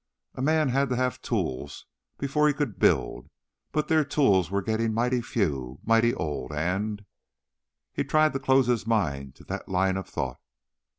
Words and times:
A 0.33 0.41
man 0.41 0.69
had 0.69 0.89
to 0.89 0.95
have 0.95 1.21
tools 1.21 1.85
before 2.17 2.47
he 2.47 2.55
could 2.55 2.79
build, 2.79 3.29
but 3.71 3.87
their 3.87 4.03
tools 4.03 4.49
were 4.49 4.63
getting 4.63 4.95
mighty 4.95 5.21
few, 5.21 5.77
mighty 5.83 6.11
old, 6.15 6.51
and.... 6.51 7.05
He 7.93 8.03
tried 8.03 8.33
to 8.33 8.39
close 8.39 8.65
his 8.65 8.87
mind 8.87 9.35
to 9.35 9.43
that 9.43 9.69
line 9.69 9.97
of 9.97 10.09
thought. 10.09 10.39